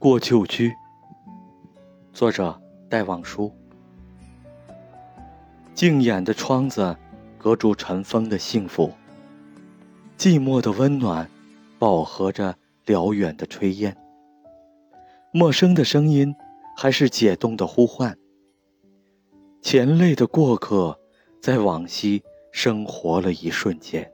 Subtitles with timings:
[0.00, 0.74] 过旧居，
[2.10, 2.58] 作者
[2.88, 3.54] 戴望舒。
[5.74, 6.96] 静掩的窗子，
[7.36, 8.90] 隔住尘封的幸福。
[10.16, 11.30] 寂寞的温暖，
[11.78, 13.94] 饱和着辽远的炊烟。
[15.32, 16.34] 陌生的声音，
[16.74, 18.16] 还是解冻的呼唤。
[19.60, 20.98] 前泪的过客，
[21.42, 22.22] 在往昔
[22.52, 24.10] 生活了一瞬间。